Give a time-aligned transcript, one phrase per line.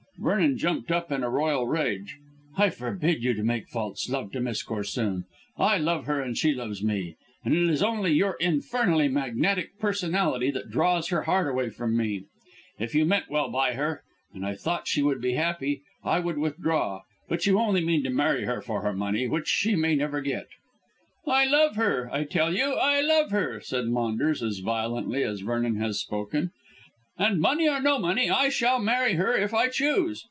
[0.19, 2.17] Vernon jumped up in a royal rage.
[2.55, 5.23] "I forbid you to make false love to Miss Corsoon.
[5.57, 10.51] I love her and she loves me, and it is only your infernally magnetic personality
[10.51, 12.25] that draws her heart away from me.
[12.77, 16.37] If you meant well by her, and I thought she would be happy, I would
[16.37, 20.21] withdraw; but you only mean to marry her for her money, which she may never
[20.21, 20.45] get."
[21.25, 25.77] "I love her, I tell you; I love her," said Maunders as violently as Vernon
[25.77, 26.51] had spoken,
[27.17, 30.19] "and money or no money I shall marry her if I choose.